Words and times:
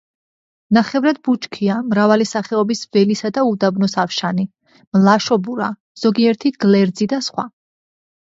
ნახევრად 0.75 1.17
ბუჩქია 1.27 1.75
მრავალი 1.89 2.25
სახეობის 2.29 2.81
ველისა 2.97 3.29
და 3.35 3.43
უდაბნოს 3.49 3.93
ავშანი, 4.05 4.45
მლაშობურა, 4.99 5.67
ზოგიერთი 6.07 6.53
გლერძი 6.65 7.09
და 7.13 7.21
სხვა. 7.31 7.47